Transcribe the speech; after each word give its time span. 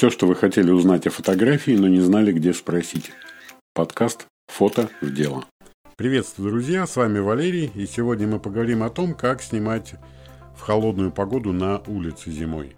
Все, 0.00 0.08
что 0.08 0.26
вы 0.26 0.34
хотели 0.34 0.70
узнать 0.70 1.06
о 1.06 1.10
фотографии, 1.10 1.72
но 1.72 1.86
не 1.86 2.00
знали, 2.00 2.32
где 2.32 2.54
спросить. 2.54 3.12
Подкаст 3.74 4.28
«Фото 4.48 4.88
в 5.02 5.12
дело». 5.12 5.44
Приветствую, 5.98 6.52
друзья, 6.52 6.86
с 6.86 6.96
вами 6.96 7.18
Валерий, 7.18 7.70
и 7.74 7.84
сегодня 7.84 8.26
мы 8.26 8.40
поговорим 8.40 8.82
о 8.82 8.88
том, 8.88 9.12
как 9.12 9.42
снимать 9.42 9.96
в 10.56 10.62
холодную 10.62 11.12
погоду 11.12 11.52
на 11.52 11.82
улице 11.86 12.30
зимой. 12.30 12.74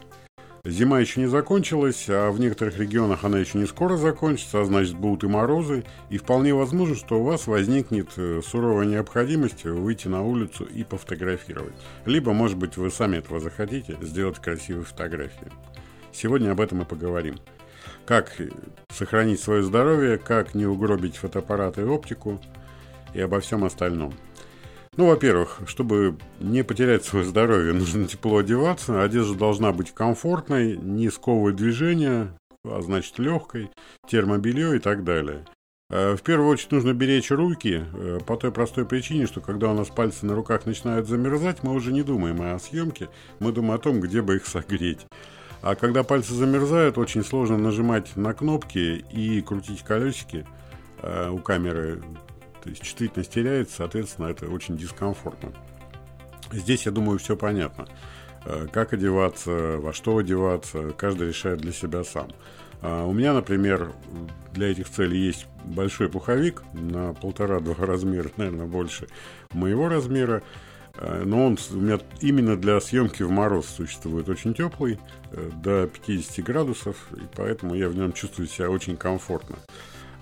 Зима 0.64 0.98
еще 0.98 1.20
не 1.20 1.28
закончилась, 1.28 2.06
а 2.08 2.32
в 2.32 2.40
некоторых 2.40 2.76
регионах 2.76 3.22
она 3.22 3.38
еще 3.38 3.58
не 3.58 3.66
скоро 3.66 3.96
закончится, 3.96 4.60
а 4.60 4.64
значит 4.64 4.96
будут 4.96 5.22
и 5.22 5.28
морозы, 5.28 5.84
и 6.10 6.18
вполне 6.18 6.52
возможно, 6.54 6.96
что 6.96 7.20
у 7.20 7.22
вас 7.22 7.46
возникнет 7.46 8.08
э, 8.16 8.40
суровая 8.44 8.86
необходимость 8.86 9.62
выйти 9.62 10.08
на 10.08 10.24
улицу 10.24 10.64
и 10.64 10.82
пофотографировать. 10.82 11.74
Либо, 12.04 12.32
может 12.32 12.56
быть, 12.56 12.76
вы 12.76 12.90
сами 12.90 13.18
этого 13.18 13.38
захотите, 13.38 13.96
сделать 14.00 14.40
красивые 14.40 14.84
фотографии. 14.84 15.52
Сегодня 16.12 16.52
об 16.52 16.60
этом 16.60 16.82
и 16.82 16.84
поговорим. 16.84 17.36
Как 18.04 18.32
сохранить 18.90 19.40
свое 19.40 19.62
здоровье, 19.62 20.18
как 20.18 20.54
не 20.54 20.66
угробить 20.66 21.16
фотоаппарат 21.16 21.78
и 21.78 21.82
оптику, 21.82 22.40
и 23.14 23.20
обо 23.20 23.40
всем 23.40 23.64
остальном. 23.64 24.12
Ну, 24.96 25.06
во-первых, 25.06 25.60
чтобы 25.66 26.18
не 26.38 26.62
потерять 26.62 27.04
свое 27.04 27.24
здоровье, 27.24 27.72
нужно 27.72 28.06
тепло 28.06 28.38
одеваться. 28.38 29.02
Одежда 29.02 29.34
должна 29.34 29.72
быть 29.72 29.92
комфортной, 29.92 30.76
не 30.76 31.10
сковывать 31.10 31.56
движения, 31.56 32.36
а 32.64 32.80
значит 32.82 33.18
легкой, 33.18 33.70
термобелье 34.06 34.76
и 34.76 34.78
так 34.78 35.02
далее. 35.02 35.46
А, 35.90 36.14
в 36.16 36.22
первую 36.22 36.48
очередь 36.50 36.72
нужно 36.72 36.92
беречь 36.92 37.30
руки 37.30 37.84
э, 37.92 38.18
по 38.26 38.36
той 38.36 38.52
простой 38.52 38.84
причине, 38.84 39.26
что 39.26 39.40
когда 39.40 39.70
у 39.70 39.74
нас 39.74 39.88
пальцы 39.88 40.26
на 40.26 40.34
руках 40.34 40.66
начинают 40.66 41.08
замерзать, 41.08 41.62
мы 41.62 41.72
уже 41.72 41.92
не 41.92 42.02
думаем 42.02 42.40
о 42.42 42.58
съемке, 42.58 43.08
мы 43.40 43.52
думаем 43.52 43.74
о 43.74 43.78
том, 43.78 44.00
где 44.00 44.20
бы 44.20 44.36
их 44.36 44.46
согреть. 44.46 45.06
А 45.62 45.74
когда 45.74 46.02
пальцы 46.02 46.34
замерзают, 46.34 46.98
очень 46.98 47.24
сложно 47.24 47.56
нажимать 47.56 48.16
на 48.16 48.34
кнопки 48.34 49.04
и 49.10 49.40
крутить 49.40 49.82
колесики 49.82 50.44
э, 51.02 51.30
у 51.30 51.38
камеры 51.38 52.02
то 52.62 52.68
есть 52.68 52.82
чувствительность 52.82 53.32
теряется, 53.32 53.76
соответственно, 53.78 54.26
это 54.26 54.46
очень 54.46 54.76
дискомфортно. 54.76 55.52
Здесь, 56.52 56.86
я 56.86 56.92
думаю, 56.92 57.18
все 57.18 57.36
понятно. 57.36 57.86
Э, 58.44 58.68
как 58.72 58.92
одеваться, 58.92 59.78
во 59.78 59.92
что 59.92 60.18
одеваться, 60.18 60.92
каждый 60.96 61.28
решает 61.28 61.60
для 61.60 61.72
себя 61.72 62.04
сам. 62.04 62.28
А 62.80 63.04
у 63.04 63.12
меня, 63.12 63.32
например, 63.32 63.92
для 64.52 64.68
этих 64.70 64.88
целей 64.90 65.18
есть 65.18 65.46
большой 65.64 66.08
пуховик 66.08 66.62
на 66.72 67.14
полтора-два 67.14 67.74
размера, 67.84 68.30
наверное, 68.36 68.66
больше 68.66 69.08
моего 69.52 69.88
размера. 69.88 70.42
Э, 70.94 71.22
но 71.24 71.46
он 71.46 71.58
у 71.70 71.76
меня 71.76 71.98
именно 72.20 72.56
для 72.56 72.80
съемки 72.80 73.22
в 73.22 73.30
мороз 73.30 73.66
существует 73.66 74.28
очень 74.28 74.54
теплый, 74.54 74.98
э, 75.30 75.50
до 75.62 75.86
50 75.86 76.44
градусов, 76.44 76.96
и 77.16 77.22
поэтому 77.34 77.74
я 77.74 77.88
в 77.88 77.96
нем 77.96 78.12
чувствую 78.12 78.48
себя 78.48 78.70
очень 78.70 78.96
комфортно. 78.96 79.56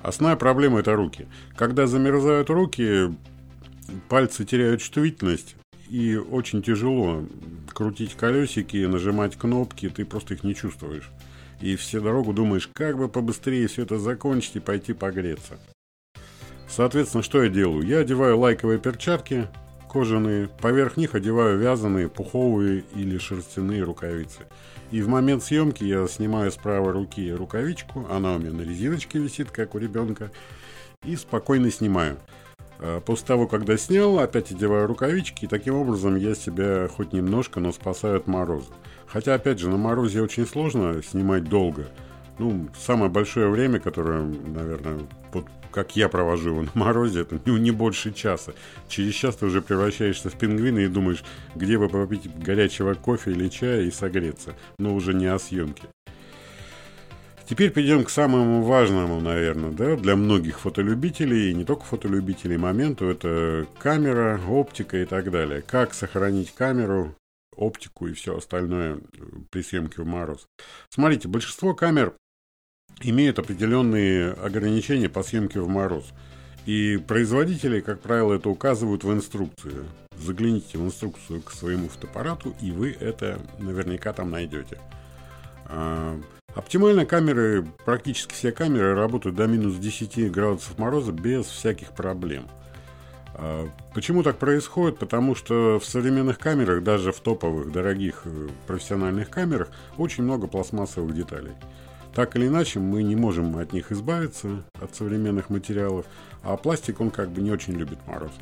Основная 0.02 0.36
проблема– 0.36 0.78
это 0.80 0.94
руки. 0.94 1.26
Когда 1.56 1.86
замерзают 1.86 2.48
руки, 2.48 3.14
пальцы 4.08 4.44
теряют 4.44 4.80
чувствительность, 4.80 5.56
и 5.88 6.16
очень 6.16 6.62
тяжело 6.62 7.24
крутить 7.74 8.14
колесики, 8.14 8.86
нажимать 8.86 9.36
кнопки, 9.36 9.88
ты 9.88 10.04
просто 10.04 10.34
их 10.34 10.44
не 10.44 10.54
чувствуешь. 10.54 11.10
И 11.60 11.76
все 11.76 12.00
дорогу 12.00 12.32
думаешь, 12.32 12.70
как 12.72 12.96
бы 12.96 13.08
побыстрее 13.08 13.66
все 13.66 13.82
это 13.82 13.98
закончить 13.98 14.56
и 14.56 14.60
пойти 14.60 14.92
погреться. 14.92 15.58
Соответственно, 16.68 17.24
что 17.24 17.42
я 17.42 17.50
делаю? 17.50 17.82
Я 17.82 17.98
одеваю 17.98 18.38
лайковые 18.38 18.78
перчатки 18.78 19.48
кожаные, 19.90 20.48
поверх 20.60 20.96
них 20.96 21.14
одеваю 21.14 21.58
вязаные, 21.58 22.08
пуховые 22.08 22.84
или 22.94 23.18
шерстяные 23.18 23.82
рукавицы– 23.82 24.40
и 24.90 25.02
в 25.02 25.08
момент 25.08 25.44
съемки 25.44 25.84
я 25.84 26.06
снимаю 26.08 26.50
с 26.50 26.56
правой 26.56 26.92
руки 26.92 27.32
рукавичку, 27.32 28.06
она 28.10 28.34
у 28.34 28.38
меня 28.38 28.50
на 28.50 28.62
резиночке 28.62 29.18
висит, 29.18 29.50
как 29.50 29.74
у 29.74 29.78
ребенка, 29.78 30.32
и 31.04 31.14
спокойно 31.14 31.70
снимаю. 31.70 32.18
А 32.80 33.00
после 33.00 33.26
того, 33.26 33.46
когда 33.46 33.76
снял, 33.76 34.18
опять 34.18 34.50
одеваю 34.50 34.88
рукавички, 34.88 35.44
и 35.44 35.48
таким 35.48 35.74
образом 35.76 36.16
я 36.16 36.34
себя 36.34 36.88
хоть 36.88 37.12
немножко, 37.12 37.60
но 37.60 37.72
спасаю 37.72 38.16
от 38.16 38.26
мороза. 38.26 38.72
Хотя, 39.06 39.34
опять 39.34 39.60
же, 39.60 39.68
на 39.68 39.76
морозе 39.76 40.22
очень 40.22 40.46
сложно 40.46 41.02
снимать 41.02 41.44
долго. 41.44 41.86
Ну, 42.38 42.68
самое 42.76 43.10
большое 43.10 43.48
время, 43.48 43.78
которое, 43.78 44.22
наверное, 44.22 45.00
как 45.70 45.96
я 45.96 46.08
провожу 46.08 46.50
его 46.50 46.62
на 46.62 46.70
морозе, 46.74 47.20
это 47.20 47.40
не, 47.44 47.58
не 47.58 47.70
больше 47.70 48.12
часа. 48.12 48.52
Через 48.88 49.14
час 49.14 49.36
ты 49.36 49.46
уже 49.46 49.62
превращаешься 49.62 50.30
в 50.30 50.34
пингвина 50.34 50.80
и 50.80 50.88
думаешь, 50.88 51.24
где 51.54 51.78
бы 51.78 51.88
попить 51.88 52.30
горячего 52.38 52.94
кофе 52.94 53.32
или 53.32 53.48
чая 53.48 53.82
и 53.82 53.90
согреться, 53.90 54.54
но 54.78 54.94
уже 54.94 55.14
не 55.14 55.26
о 55.26 55.38
съемке. 55.38 55.84
Теперь 57.48 57.72
перейдем 57.72 58.04
к 58.04 58.10
самому 58.10 58.62
важному, 58.62 59.20
наверное, 59.20 59.72
да, 59.72 59.96
для 59.96 60.14
многих 60.14 60.60
фотолюбителей, 60.60 61.50
и 61.50 61.54
не 61.54 61.64
только 61.64 61.82
фотолюбителей, 61.82 62.56
моменту, 62.56 63.06
это 63.06 63.66
камера, 63.80 64.40
оптика 64.48 64.98
и 64.98 65.04
так 65.04 65.32
далее. 65.32 65.60
Как 65.60 65.92
сохранить 65.92 66.54
камеру, 66.54 67.16
оптику 67.56 68.06
и 68.06 68.12
все 68.12 68.36
остальное 68.36 69.00
при 69.50 69.62
съемке 69.62 70.02
в 70.02 70.06
мороз. 70.06 70.46
Смотрите, 70.90 71.26
большинство 71.26 71.74
камер 71.74 72.14
имеют 73.00 73.38
определенные 73.38 74.32
ограничения 74.32 75.08
по 75.08 75.22
съемке 75.22 75.60
в 75.60 75.68
мороз. 75.68 76.12
И 76.66 76.98
производители, 76.98 77.80
как 77.80 78.00
правило, 78.00 78.34
это 78.34 78.48
указывают 78.48 79.04
в 79.04 79.12
инструкции. 79.12 79.84
Загляните 80.18 80.78
в 80.78 80.84
инструкцию 80.84 81.40
к 81.40 81.50
своему 81.52 81.88
фотоаппарату, 81.88 82.54
и 82.60 82.70
вы 82.70 82.96
это 82.98 83.40
наверняка 83.58 84.12
там 84.12 84.30
найдете. 84.30 84.78
А, 85.64 86.20
оптимально 86.54 87.06
камеры, 87.06 87.66
практически 87.84 88.34
все 88.34 88.52
камеры 88.52 88.94
работают 88.94 89.36
до 89.36 89.46
минус 89.46 89.76
10 89.76 90.30
градусов 90.30 90.78
мороза 90.78 91.12
без 91.12 91.46
всяких 91.46 91.92
проблем. 91.92 92.48
А, 93.34 93.68
почему 93.94 94.22
так 94.22 94.38
происходит? 94.38 94.98
Потому 94.98 95.34
что 95.34 95.78
в 95.78 95.86
современных 95.86 96.38
камерах, 96.38 96.82
даже 96.82 97.12
в 97.12 97.20
топовых, 97.20 97.72
дорогих 97.72 98.22
э, 98.26 98.48
профессиональных 98.66 99.30
камерах, 99.30 99.68
очень 99.96 100.24
много 100.24 100.46
пластмассовых 100.46 101.14
деталей. 101.14 101.52
Так 102.14 102.36
или 102.36 102.48
иначе, 102.48 102.80
мы 102.80 103.02
не 103.02 103.14
можем 103.14 103.56
от 103.56 103.72
них 103.72 103.92
избавиться, 103.92 104.64
от 104.80 104.94
современных 104.94 105.48
материалов, 105.48 106.06
а 106.42 106.56
пластик, 106.56 107.00
он 107.00 107.10
как 107.10 107.30
бы 107.30 107.40
не 107.40 107.50
очень 107.50 107.74
любит 107.74 107.98
мороз. 108.06 108.32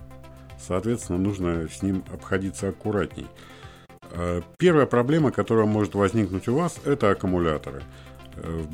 Соответственно, 0.58 1.18
нужно 1.18 1.68
с 1.68 1.82
ним 1.82 2.02
обходиться 2.12 2.68
аккуратней. 2.68 3.26
Э, 4.10 4.40
первая 4.58 4.86
проблема, 4.86 5.30
которая 5.30 5.66
может 5.66 5.94
возникнуть 5.94 6.48
у 6.48 6.54
вас, 6.54 6.78
это 6.84 7.10
аккумуляторы. 7.10 7.82
Э, 8.36 8.64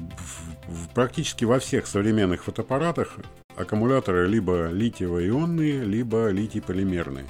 практически 0.95 1.45
во 1.45 1.59
всех 1.59 1.87
современных 1.87 2.45
фотоаппаратах 2.45 3.17
аккумуляторы 3.57 4.27
либо 4.29 4.69
литиево-ионные, 4.71 5.85
либо 5.85 6.31
литий-полимерные. 6.31 7.27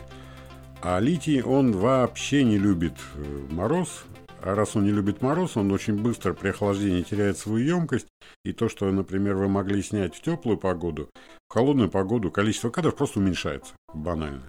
А 0.83 1.01
литий, 1.01 1.43
он 1.43 1.73
вообще 1.73 2.45
не 2.45 2.59
любит 2.59 2.95
э, 3.15 3.47
мороз, 3.51 4.05
а 4.44 4.55
раз 4.55 4.77
он 4.77 4.84
не 4.84 4.91
любит 4.91 5.22
мороз, 5.22 5.56
он 5.56 5.72
очень 5.72 5.94
быстро 5.94 6.34
при 6.34 6.50
охлаждении 6.50 7.00
теряет 7.00 7.38
свою 7.38 7.78
емкость. 7.78 8.09
И 8.44 8.53
то, 8.53 8.69
что, 8.69 8.91
например, 8.91 9.37
вы 9.37 9.49
могли 9.49 9.82
снять 9.82 10.15
в 10.15 10.21
теплую 10.21 10.59
погоду, 10.59 11.09
в 11.49 11.55
холодную 11.55 11.88
погоду 11.88 12.31
количество 12.31 12.69
кадров 12.69 12.94
просто 12.94 13.21
уменьшается. 13.21 13.72
Банально. 13.94 14.43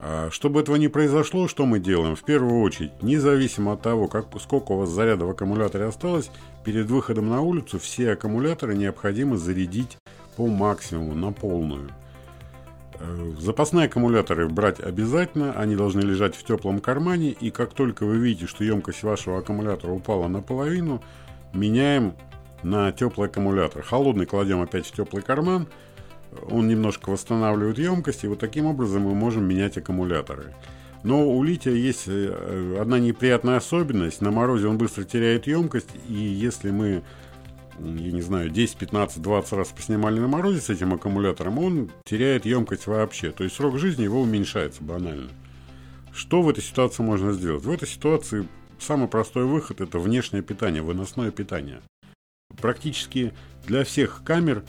А 0.00 0.30
чтобы 0.32 0.60
этого 0.60 0.74
не 0.74 0.88
произошло, 0.88 1.46
что 1.46 1.64
мы 1.64 1.78
делаем? 1.78 2.16
В 2.16 2.24
первую 2.24 2.60
очередь, 2.60 3.04
независимо 3.04 3.74
от 3.74 3.82
того, 3.82 4.08
как, 4.08 4.26
сколько 4.40 4.72
у 4.72 4.78
вас 4.78 4.88
заряда 4.88 5.26
в 5.26 5.30
аккумуляторе 5.30 5.84
осталось, 5.84 6.32
перед 6.64 6.86
выходом 6.86 7.28
на 7.28 7.40
улицу 7.40 7.78
все 7.78 8.10
аккумуляторы 8.10 8.74
необходимо 8.74 9.36
зарядить 9.36 9.96
по 10.36 10.48
максимуму, 10.48 11.14
на 11.14 11.30
полную. 11.30 11.88
Э, 13.00 13.32
запасные 13.38 13.86
аккумуляторы 13.86 14.48
брать 14.48 14.80
обязательно, 14.80 15.52
они 15.52 15.76
должны 15.76 16.00
лежать 16.00 16.36
в 16.36 16.44
теплом 16.44 16.80
кармане, 16.80 17.30
и 17.30 17.50
как 17.50 17.74
только 17.74 18.04
вы 18.04 18.18
видите, 18.18 18.46
что 18.46 18.64
емкость 18.64 19.02
вашего 19.02 19.38
аккумулятора 19.38 19.92
упала 19.92 20.28
наполовину, 20.28 21.02
меняем 21.52 22.14
на 22.62 22.92
теплый 22.92 23.28
аккумулятор. 23.28 23.82
Холодный 23.82 24.26
кладем 24.26 24.62
опять 24.62 24.86
в 24.86 24.92
теплый 24.92 25.22
карман, 25.22 25.66
он 26.50 26.68
немножко 26.68 27.10
восстанавливает 27.10 27.78
емкость, 27.78 28.24
и 28.24 28.28
вот 28.28 28.38
таким 28.38 28.66
образом 28.66 29.02
мы 29.02 29.14
можем 29.14 29.44
менять 29.44 29.76
аккумуляторы. 29.76 30.54
Но 31.02 31.28
у 31.28 31.42
лития 31.42 31.74
есть 31.74 32.04
э, 32.06 32.78
одна 32.80 32.98
неприятная 32.98 33.58
особенность. 33.58 34.22
На 34.22 34.30
морозе 34.30 34.68
он 34.68 34.78
быстро 34.78 35.04
теряет 35.04 35.46
емкость, 35.46 35.90
и 36.08 36.14
если 36.14 36.70
мы 36.70 37.02
я 37.78 38.12
не 38.12 38.22
знаю, 38.22 38.50
10, 38.50 38.76
15, 38.76 39.20
20 39.20 39.52
раз 39.52 39.68
поснимали 39.68 40.20
на 40.20 40.28
морозе 40.28 40.60
с 40.60 40.70
этим 40.70 40.94
аккумулятором, 40.94 41.58
он 41.58 41.90
теряет 42.04 42.46
емкость 42.46 42.86
вообще. 42.86 43.30
То 43.30 43.44
есть 43.44 43.56
срок 43.56 43.78
жизни 43.78 44.04
его 44.04 44.20
уменьшается 44.20 44.82
банально. 44.82 45.30
Что 46.12 46.42
в 46.42 46.48
этой 46.48 46.62
ситуации 46.62 47.02
можно 47.02 47.32
сделать? 47.32 47.64
В 47.64 47.70
этой 47.70 47.88
ситуации 47.88 48.46
самый 48.78 49.08
простой 49.08 49.44
выход– 49.44 49.80
это 49.82 49.98
внешнее 49.98 50.42
питание, 50.42 50.82
выносное 50.82 51.30
питание. 51.30 51.80
Практически 52.56 53.32
для 53.66 53.84
всех 53.84 54.22
камер 54.24 54.62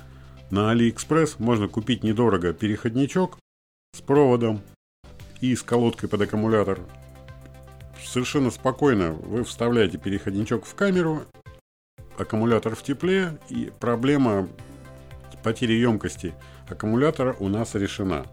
на 0.49 0.73
AliExpress 0.73 1.35
можно 1.37 1.67
купить 1.67 2.03
недорого 2.03 2.53
переходничок 2.53 3.37
с 3.93 4.01
проводом 4.01 4.61
и 5.41 5.55
с 5.55 5.61
колодкой 5.61 6.09
под 6.09 6.21
аккумулятор. 6.21 6.79
Совершенно 8.03 8.49
спокойно 8.49 9.11
вы 9.11 9.43
вставляете 9.43 9.97
переходничок 9.97 10.65
в 10.65 10.73
камеру 10.75 11.23
аккумулятор 12.17 12.75
в 12.75 12.83
тепле, 12.83 13.37
и 13.49 13.71
проблема 13.79 14.47
потери 15.43 15.73
емкости 15.73 16.33
аккумулятора 16.67 17.35
у 17.39 17.47
нас 17.47 17.75
решена. 17.75 18.25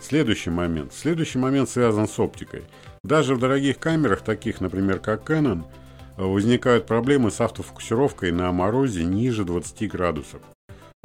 Следующий 0.00 0.50
момент. 0.50 0.92
Следующий 0.92 1.38
момент 1.38 1.68
связан 1.68 2.08
с 2.08 2.18
оптикой. 2.18 2.64
Даже 3.04 3.36
в 3.36 3.38
дорогих 3.38 3.78
камерах, 3.78 4.22
таких, 4.22 4.60
например, 4.60 4.98
как 4.98 5.28
Canon, 5.30 5.62
возникают 6.16 6.86
проблемы 6.86 7.30
с 7.30 7.40
автофокусировкой 7.40 8.32
на 8.32 8.50
морозе 8.50 9.04
ниже 9.04 9.44
20 9.44 9.88
градусов. 9.90 10.42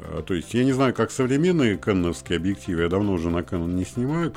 А, 0.00 0.22
то 0.22 0.34
есть 0.34 0.52
я 0.54 0.64
не 0.64 0.72
знаю, 0.72 0.94
как 0.94 1.10
современные 1.10 1.76
кэноновские 1.76 2.36
объективы, 2.36 2.82
я 2.82 2.88
давно 2.88 3.12
уже 3.12 3.30
на 3.30 3.38
Canon 3.38 3.72
не 3.72 3.84
снимаю, 3.84 4.32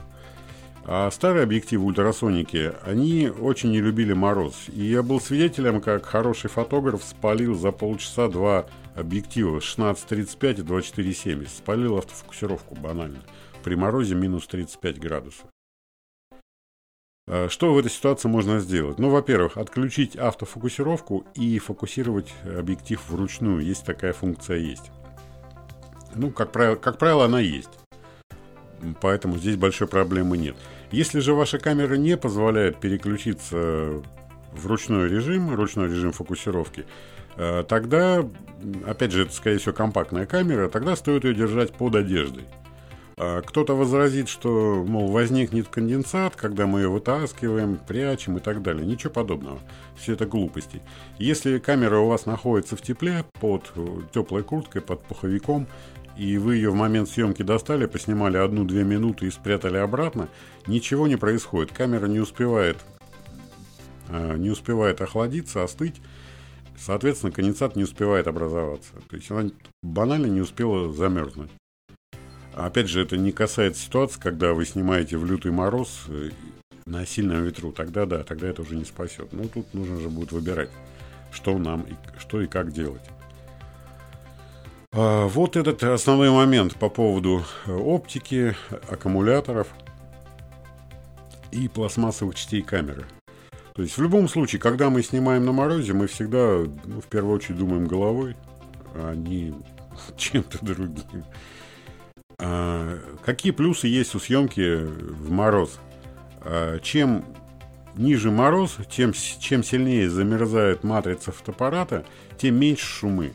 а 0.85 1.09
старые 1.11 1.43
объективы 1.43 1.85
ультрасоники, 1.85 2.73
они 2.83 3.29
очень 3.29 3.71
не 3.71 3.81
любили 3.81 4.13
мороз. 4.13 4.55
И 4.67 4.83
я 4.83 5.03
был 5.03 5.21
свидетелем, 5.21 5.79
как 5.79 6.05
хороший 6.05 6.49
фотограф 6.49 7.03
спалил 7.03 7.55
за 7.55 7.71
полчаса 7.71 8.27
два 8.27 8.65
объектива 8.95 9.59
16-35 9.59 10.59
и 10.59 10.63
24-70. 10.63 11.47
Спалил 11.49 11.97
автофокусировку 11.97 12.75
банально. 12.75 13.21
При 13.63 13.75
морозе 13.75 14.15
минус 14.15 14.47
35 14.47 14.99
градусов. 14.99 15.45
А 17.27 17.47
что 17.47 17.73
в 17.73 17.77
этой 17.77 17.91
ситуации 17.91 18.27
можно 18.27 18.59
сделать? 18.59 18.97
Ну, 18.97 19.09
во-первых, 19.09 19.57
отключить 19.57 20.15
автофокусировку 20.15 21.25
и 21.35 21.59
фокусировать 21.59 22.33
объектив 22.43 22.99
вручную. 23.09 23.63
Есть 23.63 23.85
такая 23.85 24.13
функция 24.13 24.57
есть. 24.57 24.91
Ну, 26.15 26.31
как 26.31 26.51
правило, 26.51 26.75
как 26.75 26.97
правило, 26.97 27.25
она 27.25 27.39
есть. 27.39 27.69
Поэтому 29.01 29.37
здесь 29.37 29.55
большой 29.55 29.87
проблемы 29.87 30.37
нет. 30.37 30.55
Если 30.91 31.19
же 31.19 31.33
ваша 31.33 31.59
камера 31.59 31.95
не 31.95 32.17
позволяет 32.17 32.79
переключиться 32.79 34.01
в 34.51 34.67
ручной 34.67 35.09
режим, 35.09 35.53
ручной 35.55 35.87
режим 35.87 36.11
фокусировки, 36.11 36.85
э, 37.37 37.63
тогда, 37.67 38.25
опять 38.85 39.11
же, 39.11 39.23
это, 39.23 39.33
скорее 39.33 39.59
всего, 39.59 39.73
компактная 39.73 40.25
камера, 40.25 40.69
тогда 40.69 40.95
стоит 40.95 41.23
ее 41.23 41.33
держать 41.33 41.71
под 41.71 41.95
одеждой. 41.95 42.43
А 43.23 43.41
кто-то 43.41 43.75
возразит, 43.75 44.29
что, 44.29 44.83
мол, 44.87 45.11
возникнет 45.11 45.67
конденсат, 45.67 46.35
когда 46.35 46.65
мы 46.65 46.81
ее 46.81 46.89
вытаскиваем, 46.89 47.77
прячем 47.77 48.37
и 48.37 48.39
так 48.39 48.63
далее. 48.63 48.83
Ничего 48.83 49.11
подобного. 49.11 49.59
Все 49.95 50.13
это 50.13 50.25
глупости. 50.25 50.81
Если 51.19 51.59
камера 51.59 51.99
у 51.99 52.07
вас 52.07 52.25
находится 52.25 52.75
в 52.75 52.81
тепле, 52.81 53.23
под 53.39 53.71
э, 53.75 53.99
теплой 54.11 54.41
курткой, 54.41 54.81
под 54.81 55.03
пуховиком, 55.03 55.67
и 56.21 56.37
вы 56.37 56.57
ее 56.57 56.69
в 56.69 56.75
момент 56.75 57.09
съемки 57.09 57.41
достали, 57.41 57.87
поснимали 57.87 58.37
одну-две 58.37 58.83
минуты 58.83 59.25
и 59.25 59.31
спрятали 59.31 59.77
обратно, 59.77 60.29
ничего 60.67 61.07
не 61.07 61.15
происходит. 61.15 61.71
Камера 61.71 62.05
не 62.05 62.19
успевает, 62.19 62.77
э, 64.07 64.37
не 64.37 64.51
успевает 64.51 65.01
охладиться, 65.01 65.63
остыть. 65.63 65.99
Соответственно, 66.77 67.31
конденсат 67.31 67.75
не 67.75 67.85
успевает 67.85 68.27
образоваться. 68.27 68.91
То 69.09 69.15
есть 69.15 69.31
она 69.31 69.49
банально 69.81 70.27
не 70.27 70.41
успела 70.41 70.93
замерзнуть. 70.93 71.49
Опять 72.53 72.87
же, 72.87 73.01
это 73.01 73.17
не 73.17 73.31
касается 73.31 73.81
ситуации, 73.81 74.19
когда 74.19 74.53
вы 74.53 74.67
снимаете 74.67 75.17
в 75.17 75.25
лютый 75.25 75.51
мороз 75.51 76.03
э, 76.07 76.29
на 76.85 77.03
сильном 77.03 77.45
ветру. 77.45 77.71
Тогда 77.71 78.05
да, 78.05 78.23
тогда 78.23 78.47
это 78.47 78.61
уже 78.61 78.75
не 78.75 78.85
спасет. 78.85 79.33
Но 79.33 79.47
тут 79.47 79.73
нужно 79.73 79.99
же 79.99 80.09
будет 80.09 80.31
выбирать, 80.31 80.69
что 81.31 81.57
нам, 81.57 81.87
что 82.19 82.41
и 82.41 82.45
как 82.45 82.71
делать. 82.71 83.01
А, 84.93 85.27
вот 85.27 85.55
этот 85.55 85.83
основной 85.83 86.31
момент 86.31 86.75
по 86.75 86.89
поводу 86.89 87.45
э, 87.65 87.71
оптики, 87.73 88.55
аккумуляторов 88.89 89.69
и 91.51 91.69
пластмассовых 91.69 92.35
частей 92.35 92.61
камеры. 92.61 93.05
То 93.73 93.83
есть 93.83 93.97
в 93.97 94.01
любом 94.01 94.27
случае, 94.27 94.59
когда 94.59 94.89
мы 94.89 95.01
снимаем 95.01 95.45
на 95.45 95.53
морозе, 95.53 95.93
мы 95.93 96.07
всегда 96.07 96.65
ну, 96.85 96.99
в 96.99 97.05
первую 97.05 97.35
очередь 97.35 97.57
думаем 97.57 97.87
головой, 97.87 98.35
а 98.93 99.15
не 99.15 99.53
чем-то 100.17 100.57
другим. 100.63 101.23
А, 102.37 102.99
какие 103.23 103.53
плюсы 103.53 103.87
есть 103.87 104.13
у 104.13 104.19
съемки 104.19 104.75
в 104.83 105.31
мороз? 105.31 105.79
А, 106.41 106.79
чем 106.79 107.23
ниже 107.95 108.29
мороз, 108.29 108.77
тем, 108.89 109.13
чем 109.13 109.63
сильнее 109.63 110.09
замерзает 110.09 110.83
матрица 110.83 111.31
фотоаппарата, 111.31 112.05
тем 112.37 112.55
меньше 112.55 112.85
шумы. 112.85 113.31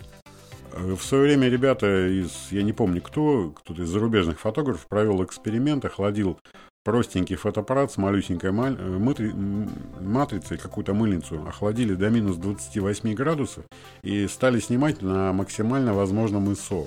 В 0.76 1.00
свое 1.00 1.24
время 1.24 1.48
ребята 1.48 2.06
из, 2.06 2.48
я 2.50 2.62
не 2.62 2.74
помню 2.74 3.00
кто, 3.00 3.50
кто-то 3.50 3.82
из 3.82 3.88
зарубежных 3.88 4.38
фотографов 4.38 4.86
провел 4.88 5.24
эксперимент, 5.24 5.86
охладил 5.86 6.38
простенький 6.84 7.36
фотоаппарат 7.36 7.90
с 7.92 7.96
малюсенькой 7.96 8.52
матри... 8.52 9.32
матрицей, 10.00 10.58
какую-то 10.58 10.92
мыльницу, 10.92 11.46
охладили 11.48 11.94
до 11.94 12.10
минус 12.10 12.36
28 12.36 13.14
градусов 13.14 13.64
и 14.02 14.26
стали 14.28 14.60
снимать 14.60 15.00
на 15.00 15.32
максимально 15.32 15.94
возможном 15.94 16.50
ISO. 16.50 16.86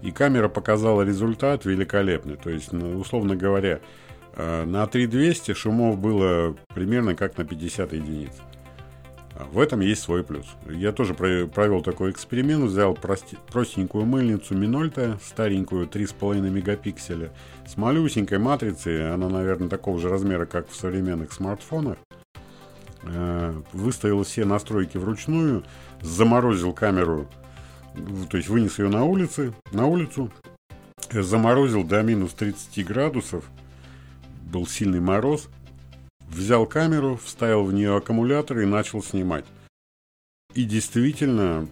И 0.00 0.12
камера 0.12 0.48
показала 0.48 1.02
результат 1.02 1.64
великолепный. 1.64 2.36
То 2.36 2.50
есть, 2.50 2.72
ну, 2.72 2.98
условно 2.98 3.34
говоря, 3.34 3.80
э, 4.34 4.64
на 4.64 4.86
3200 4.86 5.54
шумов 5.54 5.98
было 5.98 6.56
примерно 6.72 7.16
как 7.16 7.36
на 7.36 7.44
50 7.44 7.92
единиц. 7.94 8.32
А 9.38 9.44
в 9.44 9.60
этом 9.60 9.78
есть 9.78 10.02
свой 10.02 10.24
плюс. 10.24 10.46
Я 10.68 10.90
тоже 10.90 11.14
провел 11.14 11.80
такой 11.80 12.10
эксперимент, 12.10 12.64
взял 12.64 12.94
простенькую 12.94 14.04
мыльницу 14.04 14.56
Минольта, 14.56 15.16
старенькую 15.24 15.86
3,5 15.86 16.40
мегапикселя, 16.50 17.30
с 17.64 17.76
малюсенькой 17.76 18.40
матрицей, 18.40 19.14
она, 19.14 19.28
наверное, 19.28 19.68
такого 19.68 20.00
же 20.00 20.08
размера, 20.08 20.44
как 20.44 20.68
в 20.68 20.74
современных 20.74 21.32
смартфонах. 21.32 21.98
Э, 23.04 23.54
выставил 23.72 24.24
все 24.24 24.44
настройки 24.44 24.98
вручную, 24.98 25.62
заморозил 26.02 26.72
камеру, 26.72 27.28
то 28.28 28.36
есть 28.36 28.48
вынес 28.48 28.80
ее 28.80 28.88
на 28.88 29.04
улице, 29.04 29.54
на 29.70 29.86
улицу, 29.86 30.32
заморозил 31.12 31.84
до 31.84 32.02
минус 32.02 32.32
30 32.32 32.84
градусов, 32.84 33.44
был 34.50 34.66
сильный 34.66 35.00
мороз, 35.00 35.48
Взял 36.30 36.66
камеру, 36.66 37.18
вставил 37.22 37.64
в 37.64 37.72
нее 37.72 37.96
аккумулятор 37.96 38.58
и 38.60 38.66
начал 38.66 39.02
снимать. 39.02 39.44
И 40.54 40.64
действительно, 40.64 41.68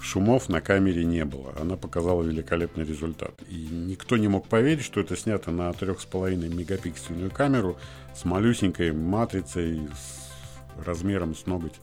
шумов 0.00 0.48
на 0.48 0.60
камере 0.60 1.04
не 1.04 1.24
было. 1.24 1.54
Она 1.60 1.76
показала 1.76 2.22
великолепный 2.22 2.84
результат. 2.84 3.34
И 3.48 3.68
никто 3.70 4.16
не 4.16 4.28
мог 4.28 4.48
поверить, 4.48 4.84
что 4.84 5.00
это 5.00 5.16
снято 5.16 5.50
на 5.50 5.70
3,5 5.70 6.54
мегапиксельную 6.54 7.30
камеру 7.30 7.76
с 8.14 8.24
малюсенькой 8.24 8.92
матрицей 8.92 9.88
с 9.88 10.84
размером 10.84 11.34
с 11.34 11.46
ноготь 11.46 11.80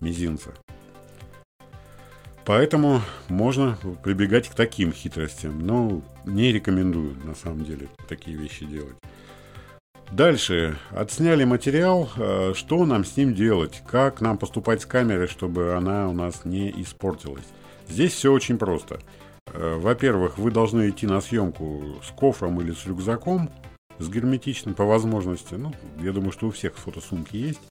мизинца. 0.00 0.52
Поэтому 2.44 3.00
можно 3.28 3.78
прибегать 4.02 4.48
к 4.48 4.54
таким 4.54 4.92
хитростям. 4.92 5.64
Но 5.64 6.02
не 6.24 6.52
рекомендую, 6.52 7.16
на 7.24 7.34
самом 7.34 7.64
деле, 7.64 7.88
такие 8.08 8.36
вещи 8.36 8.64
делать. 8.64 8.96
Дальше. 10.12 10.76
Отсняли 10.90 11.44
материал. 11.44 12.06
Э, 12.18 12.52
что 12.54 12.84
нам 12.84 13.02
с 13.02 13.16
ним 13.16 13.34
делать? 13.34 13.82
Как 13.86 14.20
нам 14.20 14.36
поступать 14.36 14.82
с 14.82 14.86
камерой, 14.86 15.26
чтобы 15.26 15.72
она 15.72 16.06
у 16.10 16.12
нас 16.12 16.44
не 16.44 16.70
испортилась? 16.82 17.46
Здесь 17.88 18.12
все 18.12 18.30
очень 18.30 18.58
просто. 18.58 19.00
Э, 19.46 19.78
во-первых, 19.78 20.36
вы 20.36 20.50
должны 20.50 20.90
идти 20.90 21.06
на 21.06 21.22
съемку 21.22 21.96
с 22.06 22.10
кофром 22.10 22.60
или 22.60 22.72
с 22.72 22.84
рюкзаком, 22.84 23.48
с 23.98 24.10
герметичным 24.10 24.74
по 24.74 24.84
возможности. 24.84 25.54
Ну, 25.54 25.72
я 25.98 26.12
думаю, 26.12 26.32
что 26.32 26.48
у 26.48 26.50
всех 26.50 26.76
фотосумки 26.76 27.34
есть. 27.34 27.62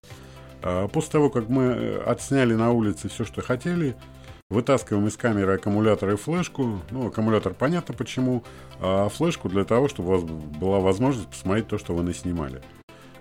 А 0.64 0.88
после 0.88 1.12
того, 1.12 1.30
как 1.30 1.48
мы 1.48 1.64
э, 1.64 2.02
отсняли 2.02 2.56
на 2.56 2.72
улице 2.72 3.08
все, 3.08 3.24
что 3.24 3.44
хотели, 3.44 3.96
Вытаскиваем 4.51 5.08
из 5.08 5.15
камеры 5.15 5.53
аккумулятор 5.53 6.10
и 6.10 6.17
флешку. 6.17 6.81
Ну, 6.91 7.08
аккумулятор 7.08 7.53
понятно 7.53 7.93
почему, 7.93 8.43
а 8.81 9.08
флешку 9.08 9.48
для 9.48 9.63
того, 9.63 9.88
чтобы 9.88 10.10
у 10.10 10.12
вас 10.12 10.24
была 10.24 10.81
возможность 10.81 11.29
посмотреть 11.29 11.70
то, 11.70 11.77
что 11.77 11.96
вы 11.96 12.03
наснимали. 12.03 12.62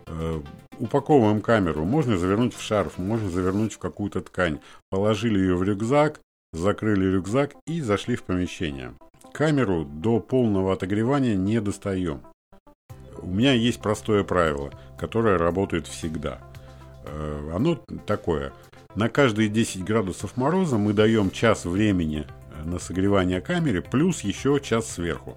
Э, 0.09 0.41
упаковываем 0.81 1.41
камеру. 1.41 1.85
Можно 1.85 2.19
завернуть 2.19 2.53
в 2.53 2.61
шарф, 2.61 2.99
можно 2.99 3.31
завернуть 3.31 3.75
в 3.75 3.79
какую-то 3.79 4.23
ткань. 4.23 4.59
Положили 4.91 5.39
ее 5.39 5.55
в 5.55 5.63
рюкзак, 5.63 6.21
закрыли 6.53 7.07
рюкзак 7.07 7.55
и 7.65 7.81
зашли 7.81 8.17
в 8.17 8.25
помещение. 8.25 8.95
Камеру 9.33 9.85
до 9.85 10.19
полного 10.19 10.73
отогревания 10.73 11.37
не 11.37 11.61
достаем. 11.61 12.23
У 13.23 13.29
меня 13.29 13.53
есть 13.53 13.81
простое 13.81 14.25
правило, 14.25 14.73
которое 14.99 15.39
работает 15.39 15.87
всегда. 15.87 16.41
Э, 17.05 17.53
оно 17.55 17.77
такое– 18.05 18.53
на 18.95 19.09
каждые 19.09 19.49
10 19.49 19.85
градусов 19.85 20.37
мороза 20.37 20.79
мы 20.79 20.93
даем 20.93 21.31
час 21.31 21.65
времени 21.65 22.27
э, 22.51 22.65
на 22.65 22.79
согревание 22.79 23.41
камеры, 23.41 23.83
плюс 23.83 24.23
еще 24.23 24.61
час 24.63 24.91
сверху. 24.91 25.37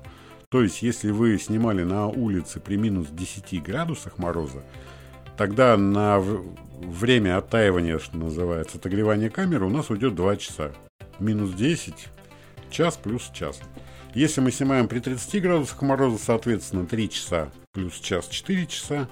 То 0.49 0.61
есть, 0.61 0.81
если 0.81 1.11
вы 1.11 1.37
снимали 1.39 1.83
на 1.83 2.07
улице 2.07 2.59
при 2.59 2.75
минус 2.75 3.07
10 3.09 3.63
градусах 3.63 4.17
мороза, 4.17 4.63
тогда 5.37 5.75
на 5.77 6.19
время 6.19 7.37
оттаивания, 7.37 7.97
что 7.99 8.17
называется, 8.17 8.77
отогревания 8.77 9.29
камеры 9.29 9.65
у 9.65 9.69
нас 9.69 9.89
уйдет 9.89 10.15
2 10.15 10.37
часа. 10.37 10.71
Минус 11.19 11.53
10, 11.53 11.93
час 12.69 12.97
плюс 12.97 13.31
час. 13.33 13.59
Если 14.13 14.41
мы 14.41 14.51
снимаем 14.51 14.87
при 14.87 14.99
30 14.99 15.41
градусах 15.41 15.81
мороза, 15.81 16.19
соответственно, 16.23 16.85
3 16.85 17.09
часа 17.09 17.49
плюс 17.73 17.99
час 17.99 18.27
4 18.27 18.67
часа. 18.67 19.09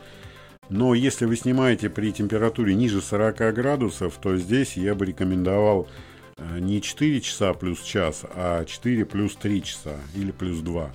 Но 0.72 0.94
если 0.94 1.25
вы 1.25 1.36
снимаете 1.36 1.90
при 1.90 2.13
температуре 2.13 2.74
ниже 2.75 3.01
40 3.01 3.54
градусов, 3.54 4.18
то 4.22 4.38
здесь 4.38 4.78
я 4.78 4.96
бы 4.96 5.06
рекомендовал 5.06 5.90
э, 6.38 6.60
не 6.60 6.82
4 6.82 7.20
часа 7.20 7.54
плюс 7.54 7.82
час, 7.82 8.24
а 8.24 8.63
4 8.63 9.04
плюс 9.04 9.36
3 9.36 9.63
часа 9.63 9.98
или 10.16 10.32
плюс 10.32 10.60
2. 10.60 10.90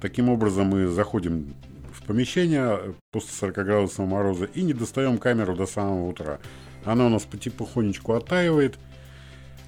Таким 0.00 0.28
образом 0.28 0.66
мы 0.66 0.88
заходим 0.88 1.54
в 1.92 2.04
помещение 2.06 2.96
после 3.12 3.30
40 3.34 3.54
градусного 3.54 4.08
мороза 4.08 4.46
и 4.46 4.62
не 4.62 4.72
достаем 4.72 5.18
камеру 5.18 5.54
до 5.54 5.66
самого 5.66 6.08
утра. 6.08 6.40
Она 6.84 7.06
у 7.06 7.08
нас 7.08 7.22
потихонечку 7.22 8.14
оттаивает, 8.14 8.80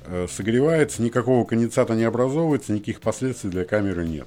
э, 0.07 0.26
согревается, 0.28 1.05
никакого 1.05 1.45
конденсата 1.45 1.95
не 1.95 2.02
образовывается, 2.02 2.73
никаких 2.73 3.00
последствий 3.00 3.50
для 3.50 3.64
камеры 3.64 4.09
нет. 4.09 4.26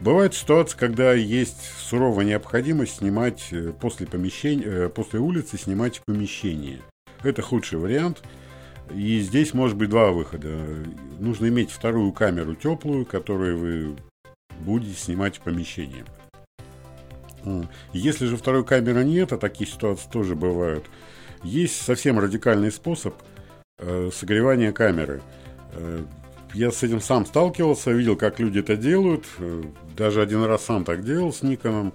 Бывает 0.00 0.34
ситуация, 0.34 0.78
когда 0.78 1.14
есть 1.14 1.70
суровая 1.78 2.24
необходимость 2.26 2.96
снимать 2.96 3.48
э, 3.50 3.72
после, 3.72 4.06
помещения, 4.06 4.64
э, 4.64 4.88
после 4.88 5.20
улицы 5.20 5.56
снимать 5.56 6.02
помещение. 6.04 6.80
Это 7.22 7.40
худший 7.40 7.78
вариант. 7.78 8.22
И 8.94 9.20
здесь 9.20 9.54
может 9.54 9.76
быть 9.76 9.88
два 9.88 10.12
выхода. 10.12 10.48
Нужно 11.18 11.48
иметь 11.48 11.70
вторую 11.70 12.12
камеру 12.12 12.54
теплую, 12.54 13.04
которую 13.04 13.58
вы 13.58 13.96
будете 14.60 14.94
снимать 14.94 15.40
в. 15.40 16.04
Если 17.92 18.26
же 18.26 18.36
второй 18.36 18.64
камеры 18.64 19.04
нет, 19.04 19.32
а 19.32 19.38
такие 19.38 19.68
ситуации 19.68 20.08
тоже 20.10 20.34
бывают, 20.34 20.84
есть 21.42 21.80
совсем 21.80 22.18
радикальный 22.18 22.70
способ 22.70 23.14
э, 23.78 24.10
согревания 24.12 24.72
камеры. 24.72 25.22
Я 26.56 26.72
с 26.72 26.82
этим 26.82 27.02
сам 27.02 27.26
сталкивался, 27.26 27.90
видел, 27.90 28.16
как 28.16 28.40
люди 28.40 28.60
это 28.60 28.78
делают. 28.78 29.26
Э, 29.36 29.62
даже 29.94 30.22
один 30.22 30.42
раз 30.42 30.64
сам 30.64 30.86
так 30.86 31.04
делал 31.04 31.30
с 31.30 31.42
Никоном, 31.42 31.92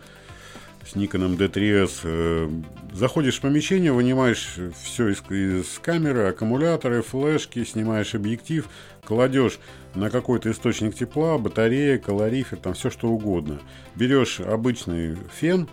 с 0.86 0.94
Никоном 0.94 1.34
D3S. 1.34 2.02
Э, 2.04 2.50
заходишь 2.94 3.40
в 3.40 3.42
помещение, 3.42 3.92
вынимаешь 3.92 4.60
все 4.84 5.08
из, 5.08 5.24
из 5.32 5.80
камеры, 5.80 6.28
аккумуляторы, 6.28 7.02
флешки, 7.02 7.64
снимаешь 7.64 8.14
объектив, 8.14 8.70
кладешь 9.04 9.58
на 9.96 10.12
какой-то 10.12 10.52
источник 10.52 10.94
тепла, 10.94 11.40
батарея, 11.40 11.98
калорифер, 11.98 12.60
там 12.60 12.76
все 12.76 12.92
что 12.92 13.08
угодно. 13.08 13.60
Берешь 13.96 14.42
обычный 14.42 15.18
фен, 15.34 15.70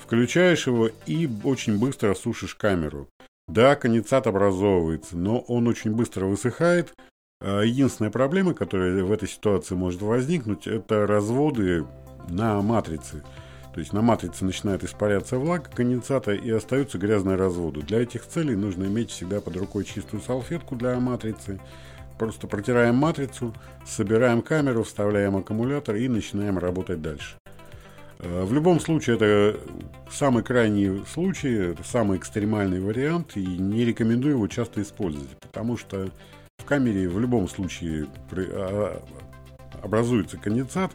включаешь 0.00 0.68
его 0.68 0.92
и 1.06 1.28
очень 1.42 1.76
быстро 1.76 2.14
сушишь 2.14 2.54
камеру. 2.54 3.08
Да, 3.48 3.74
конденсат 3.74 4.28
образовывается, 4.28 5.16
но 5.16 5.40
он 5.40 5.66
очень 5.66 5.90
быстро 5.90 6.26
высыхает. 6.26 6.94
А 7.40 7.62
единственная 7.62 8.10
проблема, 8.10 8.54
которая 8.54 9.04
в 9.04 9.12
этой 9.12 9.28
ситуации 9.28 9.74
может 9.74 10.02
возникнуть, 10.02 10.66
это 10.66 11.06
разводы 11.06 11.86
на 12.28 12.60
матрице. 12.60 13.22
То 13.72 13.80
есть 13.80 13.92
на 13.92 14.02
матрице 14.02 14.44
начинает 14.44 14.82
испаряться 14.82 15.38
влага 15.38 15.70
конденсата 15.70 16.32
и 16.32 16.50
остаются 16.50 16.98
грязные 16.98 17.36
разводы. 17.36 17.82
Для 17.82 18.02
этих 18.02 18.26
целей 18.26 18.56
нужно 18.56 18.84
иметь 18.84 19.10
всегда 19.10 19.40
под 19.40 19.56
рукой 19.56 19.84
чистую 19.84 20.20
салфетку 20.20 20.74
для 20.74 20.98
матрицы. 20.98 21.60
Просто 22.18 22.48
протираем 22.48 22.96
матрицу, 22.96 23.54
собираем 23.86 24.42
камеру, 24.42 24.82
вставляем 24.82 25.36
аккумулятор 25.36 25.94
и 25.94 26.08
начинаем 26.08 26.58
работать 26.58 27.00
дальше. 27.00 27.36
Э, 28.18 28.42
в 28.42 28.52
любом 28.52 28.80
случае, 28.80 29.14
это 29.14 29.60
самый 30.10 30.42
крайний 30.42 31.04
случай, 31.12 31.70
это 31.70 31.84
самый 31.84 32.18
экстремальный 32.18 32.80
вариант, 32.80 33.36
и 33.36 33.46
не 33.46 33.84
рекомендую 33.84 34.34
его 34.34 34.48
часто 34.48 34.82
использовать, 34.82 35.38
потому 35.40 35.76
что 35.76 36.10
в 36.58 36.64
камере 36.64 37.08
в 37.08 37.18
любом 37.18 37.48
случае 37.48 38.06
а, 38.32 39.02
образуется 39.82 40.36
конденсат, 40.36 40.92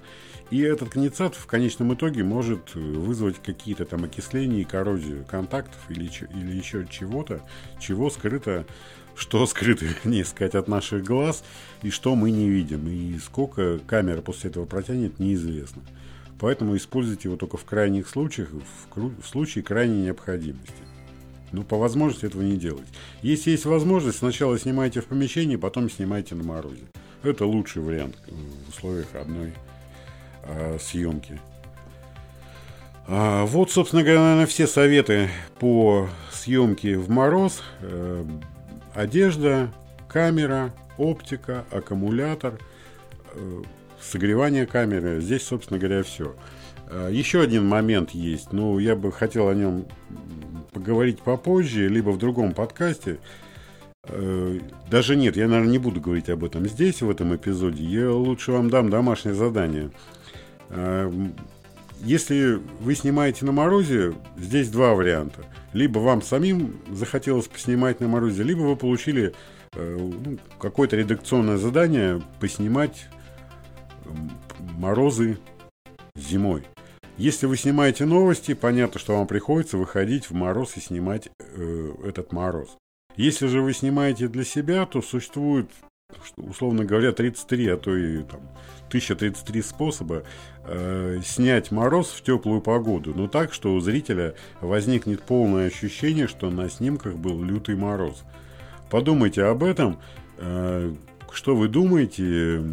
и 0.52 0.60
этот 0.62 0.90
конденсат 0.90 1.36
в 1.36 1.46
конечном 1.48 1.94
итоге 1.94 2.24
может 2.24 2.76
вызвать 2.76 3.42
какие-то 3.42 3.86
там 3.86 4.04
окисления 4.04 4.66
коррозию 4.66 5.26
контактов 5.26 5.80
или, 5.90 6.12
или 6.34 6.56
еще 6.56 6.86
чего-то, 6.90 7.42
чего 7.80 8.10
скрыто, 8.10 8.66
что 9.16 9.46
скрыто, 9.48 9.86
не 10.04 10.24
сказать, 10.24 10.56
от 10.56 10.68
наших 10.68 11.04
глаз, 11.04 11.44
и 11.82 11.90
что 11.90 12.16
мы 12.16 12.32
не 12.32 12.50
видим. 12.50 12.88
И 12.88 13.18
сколько 13.20 13.80
камера 13.80 14.22
после 14.22 14.50
этого 14.50 14.66
протянет, 14.66 15.20
неизвестно. 15.20 15.82
Поэтому 16.40 16.76
используйте 16.76 17.30
его 17.30 17.38
только 17.38 17.58
в 17.58 17.64
крайних 17.64 18.10
случаях, 18.10 18.50
в, 18.52 19.26
случае 19.26 19.64
крайней 19.64 20.04
необходимости. 20.04 20.74
Но 21.54 21.64
по 21.64 21.78
возможности 21.78 22.26
этого 22.26 22.42
не 22.42 22.58
делать. 22.58 22.88
Если 23.22 23.52
есть 23.52 23.66
возможность, 23.66 24.18
сначала 24.18 24.60
снимайте 24.60 25.00
в 25.00 25.06
помещении, 25.06 25.56
потом 25.56 25.90
снимайте 25.90 26.36
на 26.36 26.44
морозе. 26.44 26.84
Это 27.24 27.46
лучший 27.46 27.82
вариант 27.82 28.18
в 28.28 28.70
условиях 28.70 29.08
одной 29.16 29.54
а, 30.44 30.78
съемки. 30.80 31.40
А, 33.08 33.46
вот, 33.46 33.72
собственно 33.72 34.04
говоря, 34.04 34.20
наверное, 34.20 34.48
все 34.48 34.68
советы 34.68 35.30
по 35.60 36.10
съемке 36.32 36.98
в 36.98 37.10
мороз. 37.10 37.62
Э, 37.80 38.26
одежда, 38.94 39.74
камера, 40.10 40.74
оптика, 40.98 41.66
аккумулятор 41.72 42.60
э,– 43.36 43.62
согревание 44.04 44.66
камеры. 44.66 45.22
Здесь, 45.22 45.44
собственно 45.44 45.80
говоря, 45.80 46.04
все. 46.04 46.36
А, 46.88 47.10
еще 47.10 47.42
один 47.42 47.66
момент 47.68 48.12
есть, 48.12 48.52
но 48.52 48.80
я 48.80 48.96
бы 48.96 49.12
хотел 49.12 49.48
о 49.48 49.56
нем 49.56 49.86
поговорить 50.74 51.22
попозже, 51.22 51.88
либо 51.88 52.10
в 52.10 52.18
другом 52.18 52.54
подкасте. 52.54 53.20
Э, 54.06 54.60
даже 54.90 55.16
нет, 55.16 55.38
я, 55.38 55.48
наверное, 55.48 55.72
не 55.72 55.78
буду 55.78 56.02
говорить 56.02 56.30
об 56.30 56.44
этом 56.44 56.68
здесь, 56.68 57.02
в 57.02 57.10
этом 57.10 57.36
эпизоде. 57.36 57.84
Я 57.84 58.12
лучше 58.12 58.52
вам 58.52 58.70
дам 58.70 58.90
домашнее 58.90 59.36
задание. 59.36 59.92
А, 60.70 61.12
если 62.02 62.60
вы 62.82 62.96
снимаете 62.96 63.46
на 63.46 63.54
морозе, 63.54 64.14
здесь 64.38 64.70
два 64.70 64.94
варианта. 64.94 65.46
Либо 65.72 66.00
вам 66.00 66.22
самим 66.22 66.82
захотелось 66.92 67.48
поснимать 67.48 68.02
на 68.02 68.08
морозе, 68.08 68.44
либо 68.44 68.60
вы 68.62 68.76
получили 68.76 69.34
э, 69.74 69.98
ну, 69.98 70.38
какое-то 70.60 70.98
редакционное 70.98 71.58
задание 71.58 72.22
поснимать 72.40 73.08
морозы 74.78 75.38
зимой. 76.16 76.64
Если 77.18 77.46
вы 77.46 77.58
снимаете 77.58 78.06
новости, 78.06 78.56
понятно, 78.56 79.00
что 79.00 79.18
вам 79.18 79.28
приходится 79.28 79.78
выходить 79.78 80.30
в 80.30 80.34
мороз 80.34 80.78
и 80.78 80.80
снимать 80.80 81.30
э, 81.40 81.94
этот 82.06 82.32
мороз. 82.32 82.78
Если 83.16 83.46
же 83.46 83.62
вы 83.62 83.74
снимаете 83.74 84.28
для 84.28 84.44
себя, 84.44 84.88
то 84.88 85.02
существует, 85.04 85.70
условно 86.38 86.86
говоря, 86.86 87.12
33, 87.12 87.68
а 87.68 87.78
то 87.78 87.96
и 87.96 88.24
там, 88.24 88.42
1033 88.88 89.62
способа 89.62 90.24
э, 90.66 91.20
снять 91.24 91.72
мороз 91.72 92.08
в 92.08 92.24
теплую 92.24 92.62
погоду, 92.62 93.14
но 93.16 93.28
так, 93.28 93.54
что 93.54 93.76
у 93.76 93.80
зрителя 93.80 94.34
возникнет 94.60 95.22
полное 95.22 95.68
ощущение, 95.68 96.28
что 96.28 96.50
на 96.50 96.68
снимках 96.68 97.16
был 97.16 97.44
лютый 97.44 97.76
мороз. 97.76 98.24
Подумайте 98.90 99.44
об 99.44 99.64
этом, 99.64 100.00
э, 100.38 100.96
что 101.32 101.56
вы 101.56 101.68
думаете, 101.68 102.64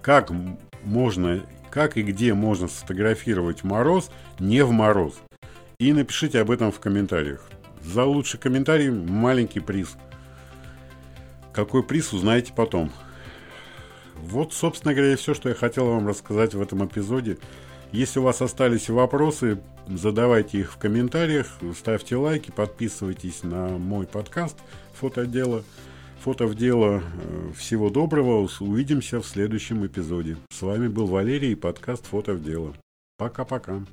как 0.00 0.32
можно, 0.84 1.42
как 1.72 1.96
и 1.96 2.02
где 2.02 2.34
можно 2.34 2.68
сфотографировать 2.68 3.64
мороз 3.64 4.10
не 4.38 4.62
в 4.62 4.70
мороз. 4.70 5.14
И 5.78 5.92
напишите 5.92 6.40
об 6.40 6.50
этом 6.50 6.70
в 6.70 6.78
комментариях. 6.78 7.48
За 7.82 8.04
лучший 8.04 8.38
комментарий 8.38 8.90
маленький 8.90 9.60
приз. 9.60 9.96
Какой 11.52 11.82
приз, 11.82 12.12
узнаете 12.12 12.52
потом. 12.54 12.92
Вот, 14.16 14.52
собственно 14.52 14.94
говоря, 14.94 15.16
все, 15.16 15.32
что 15.34 15.48
я 15.48 15.54
хотел 15.54 15.86
вам 15.86 16.06
рассказать 16.06 16.54
в 16.54 16.60
этом 16.60 16.84
эпизоде. 16.84 17.38
Если 17.90 18.20
у 18.20 18.22
вас 18.22 18.42
остались 18.42 18.90
вопросы, 18.90 19.58
задавайте 19.88 20.58
их 20.58 20.72
в 20.72 20.76
комментариях, 20.76 21.46
ставьте 21.76 22.16
лайки, 22.16 22.50
подписывайтесь 22.50 23.42
на 23.42 23.78
мой 23.78 24.06
подкаст 24.06 24.58
«Фотоотдела». 24.94 25.64
Фото 26.22 26.46
в 26.46 26.54
дело. 26.54 27.02
Э, 27.02 27.52
всего 27.56 27.90
доброго. 27.90 28.48
Увидимся 28.60 29.20
в 29.20 29.26
следующем 29.26 29.84
эпизоде. 29.84 30.36
С 30.52 30.62
вами 30.62 30.86
был 30.86 31.06
Валерий 31.06 31.50
и 31.50 31.56
подкаст 31.56 32.06
Фото 32.06 32.34
в 32.34 32.44
дело. 32.44 32.74
Пока-пока. 33.18 33.84